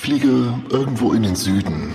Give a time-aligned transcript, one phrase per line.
[0.00, 1.92] fliege irgendwo in den Süden.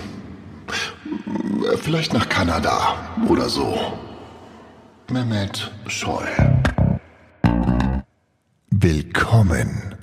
[1.82, 2.98] Vielleicht nach Kanada
[3.28, 3.76] oder so.
[5.12, 6.28] Mehmet Scholl.
[8.70, 9.96] Willkommen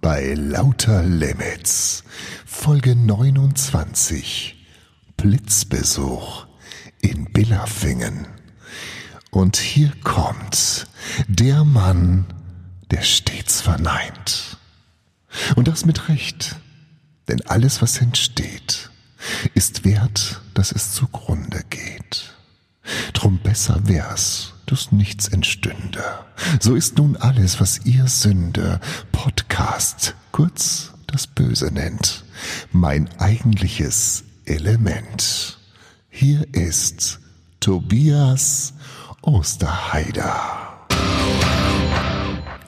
[0.00, 2.02] bei Lauter Limits,
[2.44, 4.66] Folge 29.
[5.16, 6.48] Blitzbesuch
[7.00, 8.26] in Billafingen.
[9.30, 10.88] Und hier kommt
[11.28, 12.26] der Mann,
[12.90, 14.58] der stets verneint.
[15.54, 16.56] Und das mit Recht.
[17.28, 18.90] Denn alles, was entsteht,
[19.54, 22.34] ist wert, dass es zugrunde geht.
[23.14, 26.04] Drum besser wär's, dass nichts entstünde.
[26.60, 28.80] So ist nun alles, was ihr Sünde,
[29.10, 32.24] Podcast, kurz das Böse nennt,
[32.72, 35.58] mein eigentliches Element.
[36.08, 37.18] Hier ist
[37.58, 38.74] Tobias
[39.22, 40.86] Osterheider.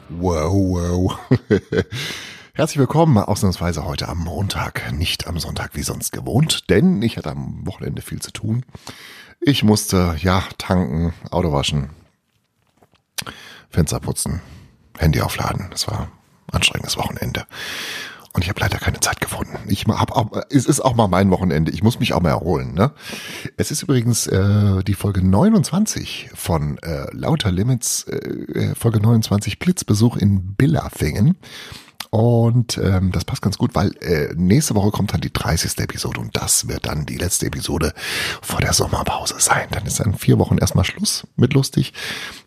[0.09, 1.19] Wow, wow.
[2.59, 7.31] Herzlich willkommen, ausnahmsweise heute am Montag, nicht am Sonntag wie sonst gewohnt, denn ich hatte
[7.31, 8.67] am Wochenende viel zu tun.
[9.41, 11.91] Ich musste, ja, tanken, Auto waschen,
[13.71, 14.41] Fenster putzen,
[14.99, 15.69] Handy aufladen.
[15.71, 16.09] Das war
[16.49, 17.47] ein anstrengendes Wochenende.
[18.33, 19.57] Und ich habe leider keine Zeit gefunden.
[19.69, 21.71] Ich hab auch, es ist auch mal mein Wochenende.
[21.71, 22.75] Ich muss mich auch mal erholen.
[22.75, 22.91] Ne?
[23.57, 30.17] Es ist übrigens äh, die Folge 29 von äh, Lauter Limits, äh, Folge 29 Blitzbesuch
[30.17, 31.37] in Billafingen.
[32.11, 35.79] Und ähm, das passt ganz gut, weil äh, nächste Woche kommt dann die 30.
[35.79, 37.93] Episode und das wird dann die letzte Episode
[38.41, 39.69] vor der Sommerpause sein.
[39.71, 41.93] Dann ist dann vier Wochen erstmal Schluss mit lustig.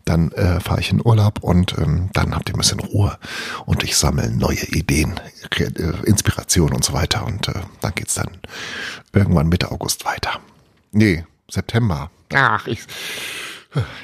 [0.04, 3.16] Dann äh, fahre ich in Urlaub und ähm, dann habt ihr ein bisschen Ruhe
[3.66, 5.20] und ich sammle neue Ideen,
[5.56, 5.64] äh,
[6.06, 7.24] Inspiration und so weiter.
[7.24, 8.30] Und äh, dann geht's dann
[9.12, 10.40] irgendwann Mitte August weiter.
[10.90, 12.10] Nee, September.
[12.34, 12.80] Ach, ich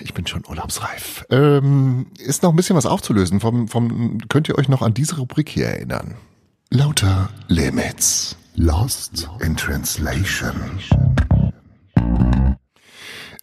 [0.01, 1.27] ich bin schon urlaubsreif.
[1.31, 3.41] Ähm, ist noch ein bisschen was aufzulösen.
[3.41, 6.15] Vom, vom, könnt ihr euch noch an diese Rubrik hier erinnern?
[6.71, 8.37] Lauter Limits.
[8.55, 10.81] Lost in Translation.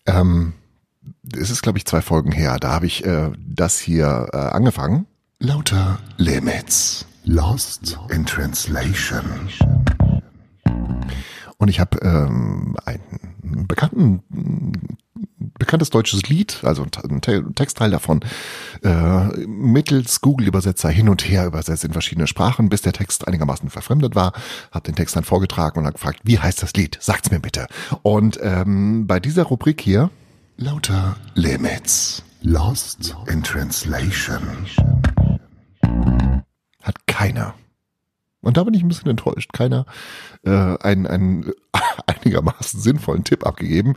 [0.06, 0.54] Ähm,
[1.34, 2.58] es ist, glaube ich, zwei Folgen her.
[2.60, 5.08] Da habe ich äh, das hier äh, angefangen.
[5.40, 7.06] Lauter Limits.
[7.24, 9.50] Lost in Translation.
[11.58, 14.22] Und ich habe ähm, einen bekannten
[15.66, 18.22] bekanntes deutsches Lied, also ein Textteil davon,
[18.84, 24.14] äh, mittels Google-Übersetzer hin und her übersetzt in verschiedene Sprachen, bis der Text einigermaßen verfremdet
[24.14, 24.34] war.
[24.72, 27.00] Hab den Text dann vorgetragen und habe gefragt, wie heißt das Lied?
[27.02, 27.68] Sagt's mir bitte.
[28.04, 30.12] Und ähm, bei dieser Rubrik hier
[30.58, 32.22] lauter Limits.
[32.42, 34.44] Lost in Translation.
[36.84, 37.56] Hat keiner
[38.46, 39.54] und da bin ich ein bisschen enttäuscht.
[39.54, 39.86] Keiner
[40.44, 41.52] äh, einen, einen
[42.06, 43.96] einigermaßen sinnvollen Tipp abgegeben.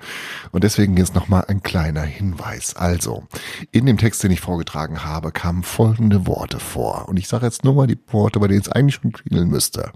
[0.52, 2.74] Und deswegen jetzt nochmal ein kleiner Hinweis.
[2.74, 3.24] Also,
[3.72, 7.08] in dem Text, den ich vorgetragen habe, kamen folgende Worte vor.
[7.10, 9.92] Und ich sage jetzt nur mal die Worte, bei denen es eigentlich schon klingeln müsste.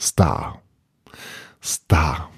[0.00, 0.60] Star.
[1.62, 2.28] Star.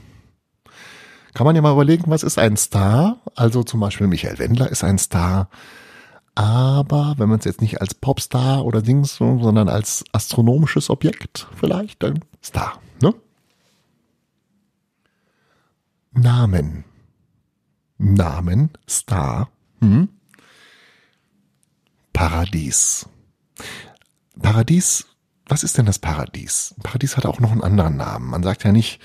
[1.33, 3.21] Kann man ja mal überlegen, was ist ein Star?
[3.35, 5.49] Also zum Beispiel Michael Wendler ist ein Star.
[6.37, 12.03] Aber wenn man es jetzt nicht als Popstar oder Dings, sondern als astronomisches Objekt vielleicht,
[12.03, 13.15] dann Star, ne?
[16.13, 16.85] Namen.
[17.97, 19.49] Namen, Star.
[19.81, 20.09] Hm?
[22.13, 23.09] Paradies.
[24.41, 25.07] Paradies,
[25.47, 26.75] was ist denn das Paradies?
[26.83, 28.29] Paradies hat auch noch einen anderen Namen.
[28.29, 29.01] Man sagt ja nicht,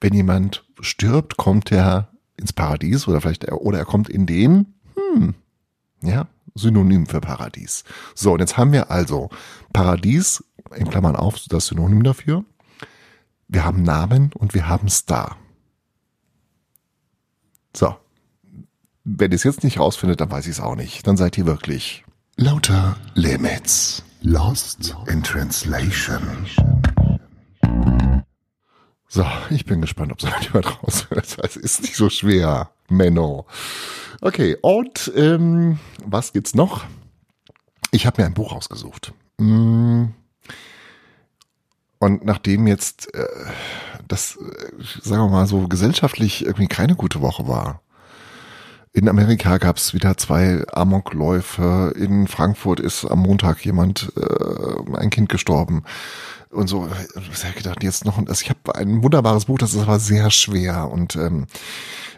[0.00, 5.36] wenn jemand stirbt, kommt er ins Paradies oder vielleicht, oder er kommt in den, hm,
[6.02, 7.84] ja, Synonym für Paradies.
[8.14, 9.30] So, und jetzt haben wir also
[9.72, 12.44] Paradies, in Klammern auf, das Synonym dafür.
[13.48, 15.36] Wir haben Namen und wir haben Star.
[17.76, 17.96] So.
[19.04, 21.06] Wenn ihr es jetzt nicht rausfindet, dann weiß ich es auch nicht.
[21.06, 22.04] Dann seid ihr wirklich
[22.36, 24.02] lauter Limits.
[24.20, 26.22] Lost in Translation.
[29.08, 31.36] So, ich bin gespannt, ob es jemand rausfindet.
[31.42, 32.70] Es ist nicht so schwer.
[32.92, 33.46] Menno.
[34.20, 36.84] Okay, und ähm, was gibt's noch?
[37.90, 39.12] Ich habe mir ein Buch ausgesucht.
[39.38, 40.06] Mm.
[41.98, 43.26] Und nachdem jetzt äh,
[44.08, 44.72] das, äh,
[45.02, 47.82] sagen wir mal so, gesellschaftlich irgendwie keine gute Woche war.
[48.94, 51.94] In Amerika gab es wieder zwei Amokläufe.
[51.96, 55.84] In Frankfurt ist am Montag jemand, äh, ein Kind gestorben
[56.50, 56.86] und so.
[57.32, 60.30] Ich habe gedacht, jetzt noch, also ich habe ein wunderbares Buch, das ist aber sehr
[60.30, 61.46] schwer und ähm,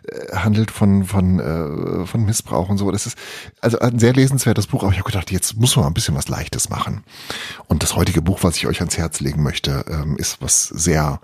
[0.08, 2.90] äh, handelt von von äh, von Missbrauch und so.
[2.90, 3.16] Das ist
[3.60, 6.28] also ein sehr lesenswertes Buch, aber ich habe gedacht, jetzt muss man ein bisschen was
[6.28, 7.04] Leichtes machen.
[7.68, 11.20] Und das heutige Buch, was ich euch ans Herz legen möchte, ähm, ist was sehr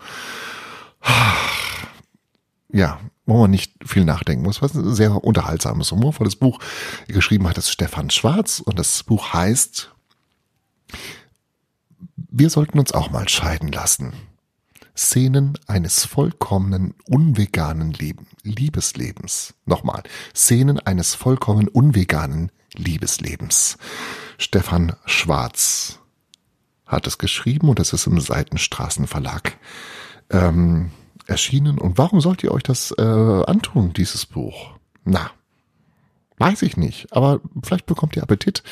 [2.73, 3.00] ja,
[3.31, 6.59] wo man nicht viel nachdenken muss, was ein sehr unterhaltsames, humorvolles Buch
[7.09, 9.91] geschrieben hat, das Stefan Schwarz und das Buch heißt
[12.31, 14.12] Wir sollten uns auch mal scheiden lassen.
[14.97, 19.55] Szenen eines vollkommenen unveganen Leben, Liebeslebens.
[19.65, 20.03] Nochmal,
[20.35, 23.79] Szenen eines vollkommen unveganen Liebeslebens.
[24.37, 26.00] Stefan Schwarz
[26.85, 29.56] hat es geschrieben und es ist im Seitenstraßenverlag
[30.31, 30.91] ähm,
[31.31, 31.79] erschienen.
[31.79, 34.75] Und warum sollt ihr euch das äh, antun, dieses Buch?
[35.05, 35.31] Na,
[36.41, 38.62] Weiß ich nicht, aber vielleicht bekommt ihr Appetit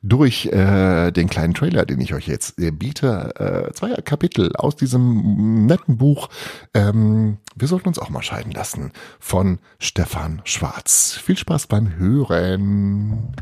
[0.00, 3.66] durch äh, den kleinen Trailer, den ich euch jetzt äh, biete.
[3.68, 6.28] Äh, zwei Kapitel aus diesem netten Buch.
[6.72, 11.14] Ähm, wir sollten uns auch mal scheiden lassen von Stefan Schwarz.
[11.20, 13.34] Viel Spaß beim Hören.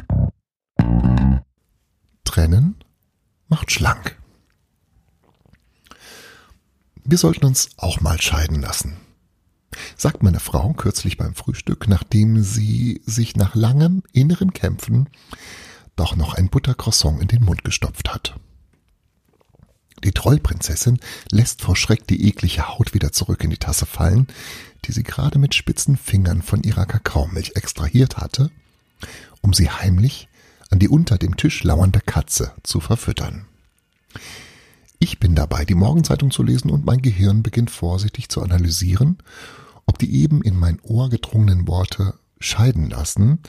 [2.25, 2.77] Trennen
[3.49, 4.17] macht schlank.
[7.05, 8.97] Wir sollten uns auch mal scheiden lassen
[9.97, 15.09] sagt meine Frau kürzlich beim Frühstück, nachdem sie sich nach langem inneren Kämpfen
[15.97, 18.35] doch noch ein Buttercroissant in den Mund gestopft hat.
[20.03, 20.99] Die Trollprinzessin
[21.31, 24.27] lässt vor Schreck die eklige Haut wieder zurück in die Tasse fallen,
[24.85, 28.51] die sie gerade mit spitzen Fingern von ihrer Kakaomilch extrahiert hatte,
[29.41, 30.29] um sie heimlich
[30.71, 33.47] an die unter dem Tisch lauernde Katze zu verfüttern.
[35.05, 39.19] Ich bin dabei, die Morgenzeitung zu lesen und mein Gehirn beginnt vorsichtig zu analysieren
[39.87, 43.41] ob die eben in mein Ohr gedrungenen Worte scheiden lassen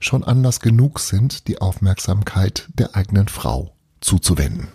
[0.00, 4.68] schon Anlass genug sind, die Aufmerksamkeit der eigenen Frau zuzuwenden.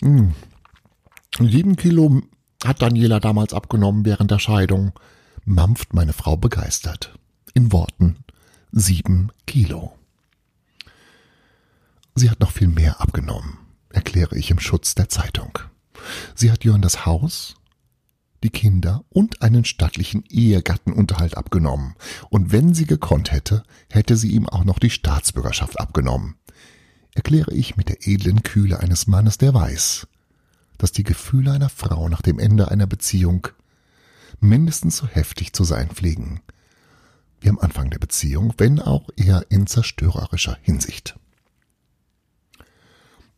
[0.00, 0.34] Hm.
[1.38, 2.22] Sieben Kilo
[2.64, 4.92] hat Daniela damals abgenommen während der Scheidung,
[5.44, 7.18] mampft meine Frau begeistert.
[7.54, 8.16] In Worten
[8.72, 9.94] sieben Kilo.
[12.14, 13.58] Sie hat noch viel mehr abgenommen,
[13.96, 15.58] erkläre ich im Schutz der Zeitung.
[16.34, 17.56] Sie hat Jörn das Haus,
[18.44, 21.96] die Kinder und einen stattlichen Ehegattenunterhalt abgenommen,
[22.28, 26.36] und wenn sie gekonnt hätte, hätte sie ihm auch noch die Staatsbürgerschaft abgenommen.
[27.14, 30.06] Erkläre ich mit der edlen Kühle eines Mannes, der weiß,
[30.76, 33.48] dass die Gefühle einer Frau nach dem Ende einer Beziehung
[34.38, 36.42] mindestens so heftig zu sein pflegen
[37.40, 41.18] wie am Anfang der Beziehung, wenn auch eher in zerstörerischer Hinsicht.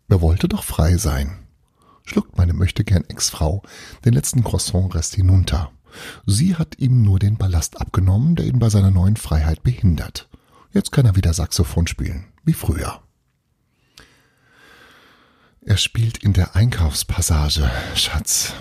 [0.09, 1.39] Er wollte doch frei sein,
[2.05, 3.63] schluckt meine möchtegern Ex-Frau
[4.05, 5.71] den letzten Croissant-Rest hinunter.
[6.27, 10.29] Sie hat ihm nur den Ballast abgenommen, der ihn bei seiner neuen Freiheit behindert.
[10.73, 13.03] Jetzt kann er wieder Saxophon spielen, wie früher.
[15.63, 18.55] Er spielt in der Einkaufspassage, Schatz.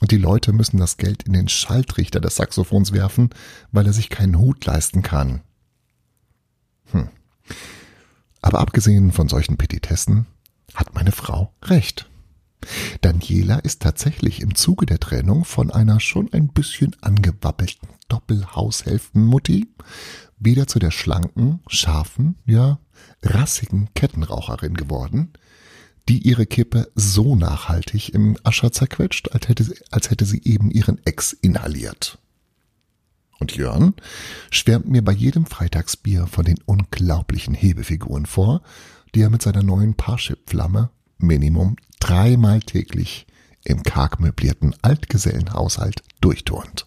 [0.00, 3.30] Und die Leute müssen das Geld in den Schaltrichter des Saxophons werfen,
[3.72, 5.42] weil er sich keinen Hut leisten kann.
[6.92, 7.10] Hm.
[8.40, 10.26] Aber abgesehen von solchen Petitessen
[10.74, 12.08] hat meine Frau recht.
[13.00, 19.68] Daniela ist tatsächlich im Zuge der Trennung von einer schon ein bisschen angewabbelten Doppelhaushälftenmutti
[20.38, 22.78] wieder zu der schlanken, scharfen, ja,
[23.22, 25.32] rassigen Kettenraucherin geworden,
[26.08, 30.70] die ihre Kippe so nachhaltig im Ascher zerquetscht, als hätte, sie, als hätte sie eben
[30.70, 32.18] ihren Ex inhaliert.
[33.38, 33.94] Und Jörn
[34.50, 38.62] schwärmt mir bei jedem Freitagsbier von den unglaublichen Hebefiguren vor,
[39.14, 43.26] die er mit seiner neuen Parship-Flamme Minimum dreimal täglich
[43.64, 46.86] im karg möblierten Altgesellenhaushalt durchturnt.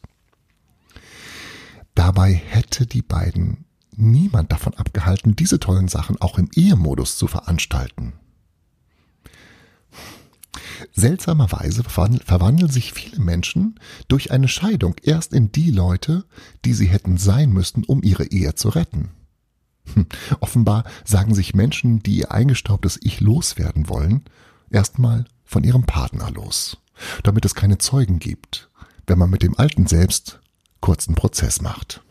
[1.96, 3.66] Dabei hätte die beiden
[3.96, 8.14] niemand davon abgehalten, diese tollen Sachen auch im Ehemodus zu veranstalten.
[10.94, 16.26] Seltsamerweise verwandeln sich viele Menschen durch eine Scheidung erst in die Leute,
[16.66, 19.12] die sie hätten sein müssen, um ihre Ehe zu retten.
[20.40, 24.24] Offenbar sagen sich Menschen, die ihr eingestaubtes Ich loswerden wollen,
[24.70, 26.78] erstmal von ihrem Partner los,
[27.24, 28.70] damit es keine Zeugen gibt,
[29.08, 30.40] wenn man mit dem alten Selbst
[30.80, 32.02] kurzen Prozess macht.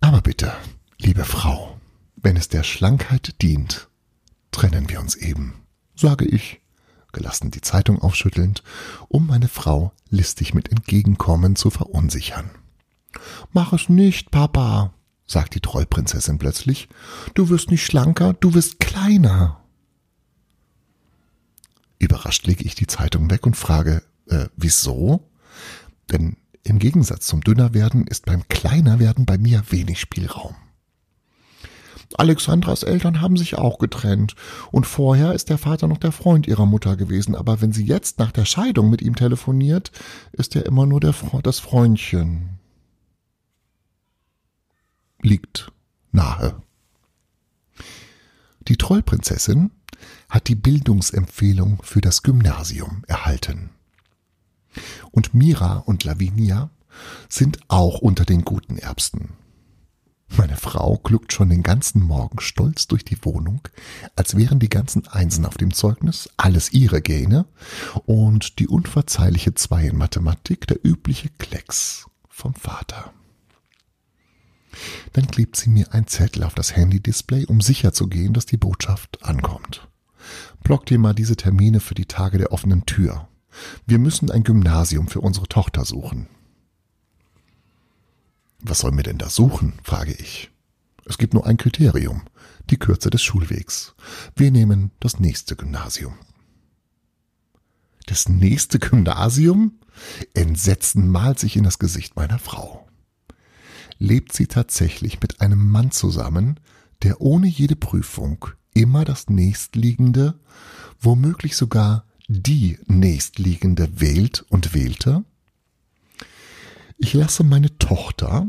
[0.00, 0.52] Aber bitte,
[0.98, 1.78] liebe Frau,
[2.16, 3.88] wenn es der Schlankheit dient,
[4.50, 5.54] trennen wir uns eben,
[5.94, 6.60] sage ich,
[7.12, 8.62] gelassen die Zeitung aufschüttelnd,
[9.08, 12.50] um meine Frau listig mit Entgegenkommen zu verunsichern.
[13.52, 14.92] Mach es nicht, Papa,
[15.30, 16.88] sagt die Trollprinzessin plötzlich.
[17.34, 19.60] Du wirst nicht schlanker, du wirst kleiner.
[21.98, 25.28] Überrascht lege ich die Zeitung weg und frage, äh, wieso?
[26.10, 30.56] Denn im Gegensatz zum Dünnerwerden ist beim Kleinerwerden bei mir wenig Spielraum.
[32.14, 34.34] Alexandras Eltern haben sich auch getrennt
[34.72, 38.18] und vorher ist der Vater noch der Freund ihrer Mutter gewesen, aber wenn sie jetzt
[38.18, 39.92] nach der Scheidung mit ihm telefoniert,
[40.32, 42.59] ist er immer nur Fre das Freundchen.
[45.22, 45.72] Liegt
[46.12, 46.62] nahe.
[48.68, 49.70] Die Trollprinzessin
[50.28, 53.70] hat die Bildungsempfehlung für das Gymnasium erhalten.
[55.10, 56.70] Und Mira und Lavinia
[57.28, 59.30] sind auch unter den guten Erbsten.
[60.36, 63.62] Meine Frau gluckt schon den ganzen Morgen stolz durch die Wohnung,
[64.14, 67.46] als wären die ganzen Einsen auf dem Zeugnis alles ihre Gene
[68.06, 73.12] und die unverzeihliche Zwei in Mathematik der übliche Klecks vom Vater.
[75.12, 79.88] Dann klebt sie mir ein Zettel auf das Handy-Display, um sicherzugehen, dass die Botschaft ankommt.
[80.62, 83.28] Block dir mal diese Termine für die Tage der offenen Tür.
[83.86, 86.28] Wir müssen ein Gymnasium für unsere Tochter suchen.
[88.60, 89.74] Was sollen wir denn da suchen?
[89.82, 90.50] frage ich.
[91.06, 92.22] Es gibt nur ein Kriterium,
[92.68, 93.94] die Kürze des Schulwegs.
[94.36, 96.14] Wir nehmen das nächste Gymnasium.
[98.06, 99.78] Das nächste Gymnasium?
[100.34, 102.86] Entsetzen malt sich in das Gesicht meiner Frau.
[104.02, 106.58] Lebt sie tatsächlich mit einem Mann zusammen,
[107.02, 110.40] der ohne jede Prüfung immer das nächstliegende,
[110.98, 115.22] womöglich sogar die nächstliegende wählt und wählte?
[116.96, 118.46] Ich lasse meine Tochter,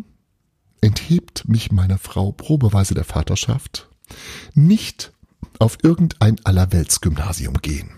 [0.79, 3.89] enthebt mich meiner Frau probeweise der Vaterschaft,
[4.53, 5.11] nicht
[5.59, 7.91] auf irgendein Allerweltsgymnasium gehen.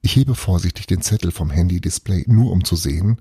[0.00, 3.20] Ich hebe vorsichtig den Zettel vom Handy-Display, nur um zu sehen,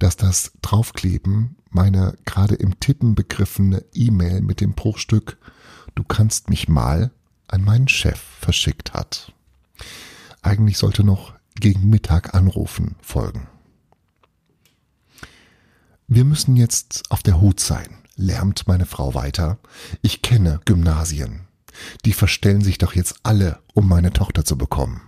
[0.00, 5.38] dass das Draufkleben meine gerade im Tippen begriffene E-Mail mit dem Bruchstück
[5.94, 7.10] Du kannst mich mal
[7.48, 9.32] an meinen Chef verschickt hat.
[10.42, 13.48] Eigentlich sollte noch gegen Mittag anrufen folgen.
[16.06, 19.58] Wir müssen jetzt auf der Hut sein, lärmt meine Frau weiter.
[20.02, 21.46] Ich kenne Gymnasien.
[22.04, 25.02] Die verstellen sich doch jetzt alle, um meine Tochter zu bekommen.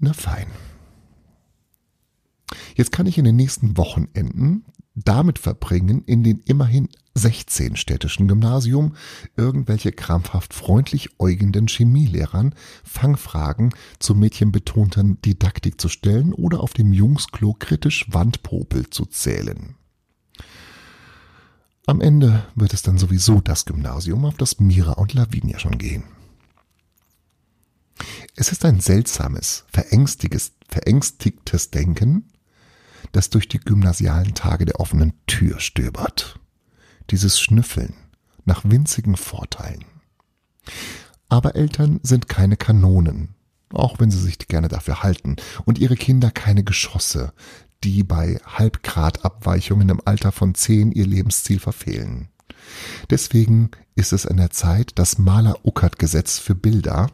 [0.00, 0.48] Na fein.
[2.74, 8.94] Jetzt kann ich in den nächsten Wochenenden damit verbringen, in den immerhin 16 städtischen Gymnasium
[9.36, 17.54] irgendwelche krampfhaft freundlich äugenden Chemielehrern Fangfragen zur mädchenbetonten Didaktik zu stellen oder auf dem Jungsklo
[17.58, 19.76] kritisch Wandpopel zu zählen.
[21.86, 26.04] Am Ende wird es dann sowieso das Gymnasium, auf das Mira und Lavinia schon gehen.
[28.36, 30.52] Es ist ein seltsames, verängstigtes
[31.70, 32.30] Denken,
[33.12, 36.38] das durch die gymnasialen Tage der offenen Tür stöbert.
[37.10, 37.94] Dieses Schnüffeln
[38.44, 39.84] nach winzigen Vorteilen.
[41.28, 43.34] Aber Eltern sind keine Kanonen,
[43.72, 47.32] auch wenn sie sich gerne dafür halten, und ihre Kinder keine Geschosse,
[47.84, 52.28] die bei Halbgradabweichungen im Alter von zehn ihr Lebensziel verfehlen.
[53.08, 57.08] Deswegen ist es an der Zeit, das Maler-Uckert-Gesetz für Bilder,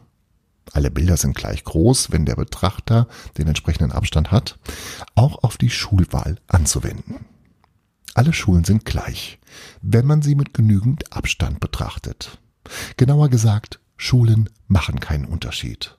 [0.75, 3.07] alle Bilder sind gleich groß, wenn der Betrachter
[3.37, 4.59] den entsprechenden Abstand hat,
[5.15, 7.25] auch auf die Schulwahl anzuwenden.
[8.13, 9.39] Alle Schulen sind gleich,
[9.81, 12.39] wenn man sie mit genügend Abstand betrachtet.
[12.97, 15.97] Genauer gesagt, Schulen machen keinen Unterschied.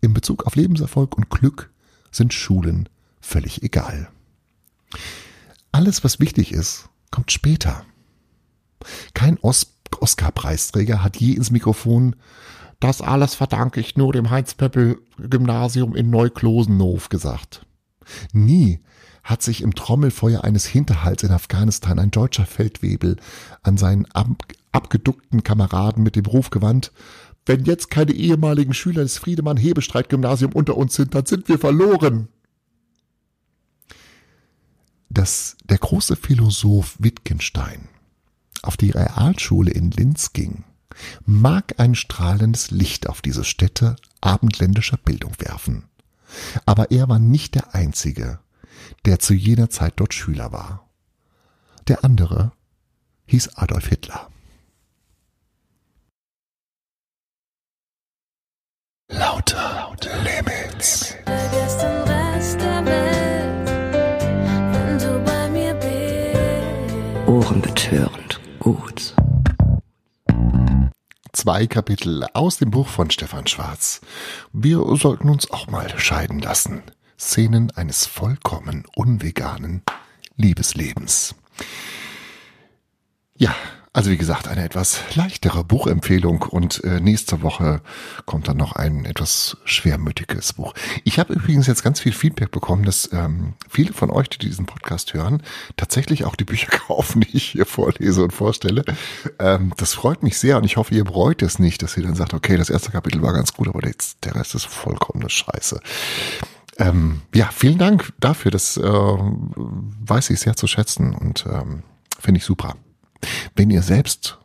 [0.00, 1.70] In Bezug auf Lebenserfolg und Glück
[2.10, 2.88] sind Schulen
[3.20, 4.08] völlig egal.
[5.72, 7.84] Alles, was wichtig ist, kommt später.
[9.14, 12.16] Kein Oscar-Preisträger hat je ins Mikrofon
[12.84, 17.64] das alles verdanke ich nur dem Heinz-Pöppel-Gymnasium in Neuklosenow gesagt.
[18.34, 18.80] Nie
[19.22, 23.16] hat sich im Trommelfeuer eines Hinterhalts in Afghanistan ein deutscher Feldwebel
[23.62, 26.92] an seinen ab abgeduckten Kameraden mit dem Ruf gewandt,
[27.46, 32.28] wenn jetzt keine ehemaligen Schüler des Friedemann-Hebestreit-Gymnasium unter uns sind, dann sind wir verloren.
[35.08, 37.88] Dass der große Philosoph Wittgenstein
[38.62, 40.64] auf die Realschule in Linz ging,
[41.24, 45.84] mag ein strahlendes Licht auf diese Stätte abendländischer Bildung werfen.
[46.66, 48.40] Aber er war nicht der Einzige,
[49.04, 50.88] der zu jener Zeit dort Schüler war.
[51.88, 52.52] Der andere
[53.26, 54.30] hieß Adolf Hitler.
[59.10, 61.14] Lauter, lauter Limits.
[67.26, 69.13] Ohrenbetörend gut
[71.44, 74.00] zwei Kapitel aus dem Buch von Stefan Schwarz.
[74.54, 76.82] Wir sollten uns auch mal scheiden lassen.
[77.18, 79.82] Szenen eines vollkommen unveganen
[80.38, 81.34] Liebeslebens.
[83.36, 83.54] Ja,
[83.94, 87.80] also wie gesagt, eine etwas leichtere Buchempfehlung und äh, nächste Woche
[88.26, 90.74] kommt dann noch ein etwas schwermütiges Buch.
[91.04, 94.66] Ich habe übrigens jetzt ganz viel Feedback bekommen, dass ähm, viele von euch, die diesen
[94.66, 95.44] Podcast hören,
[95.76, 98.84] tatsächlich auch die Bücher kaufen, die ich hier vorlese und vorstelle.
[99.38, 102.16] Ähm, das freut mich sehr und ich hoffe, ihr bereut es nicht, dass ihr dann
[102.16, 105.78] sagt, okay, das erste Kapitel war ganz gut, aber jetzt, der Rest ist vollkommene Scheiße.
[106.78, 108.50] Ähm, ja, vielen Dank dafür.
[108.50, 111.84] Das äh, weiß ich sehr zu schätzen und ähm,
[112.18, 112.74] finde ich super.
[113.54, 114.38] Wenn ihr selbst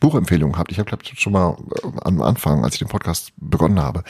[0.00, 3.32] Buchempfehlungen habt, ich habe glaube ich schon mal äh, am Anfang, als ich den Podcast
[3.36, 4.02] begonnen habe,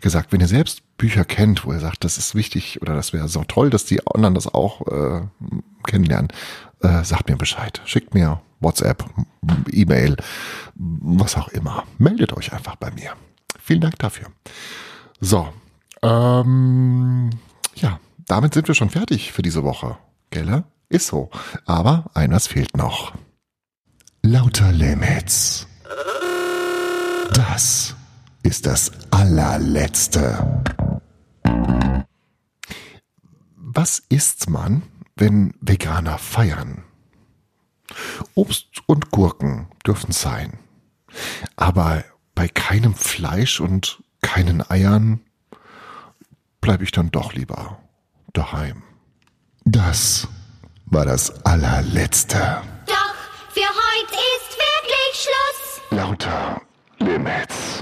[0.00, 3.28] gesagt, wenn ihr selbst Bücher kennt, wo ihr sagt, das ist wichtig oder das wäre
[3.28, 5.22] so toll, dass die anderen das auch äh,
[5.86, 6.28] kennenlernen,
[6.80, 7.82] äh, sagt mir Bescheid.
[7.84, 9.04] Schickt mir WhatsApp,
[9.70, 10.16] E-Mail,
[10.74, 11.84] was auch immer.
[11.98, 13.12] Meldet euch einfach bei mir.
[13.60, 14.28] Vielen Dank dafür.
[15.20, 15.48] So,
[16.02, 17.30] ähm,
[17.74, 19.96] ja, damit sind wir schon fertig für diese Woche.
[20.30, 20.64] Gelle?
[20.88, 21.30] Ist so.
[21.64, 23.14] Aber eines fehlt noch.
[24.26, 25.66] Lauter Limits.
[27.34, 27.94] Das
[28.42, 30.62] ist das allerletzte.
[33.56, 34.80] Was isst man,
[35.14, 36.84] wenn Veganer feiern?
[38.34, 40.54] Obst und Gurken dürfen sein.
[41.56, 42.02] Aber
[42.34, 45.20] bei keinem Fleisch und keinen Eiern
[46.62, 47.78] bleibe ich dann doch lieber
[48.32, 48.84] daheim.
[49.66, 50.28] Das
[50.86, 52.62] war das allerletzte.
[55.94, 56.60] Lauter
[56.98, 57.73] Limits.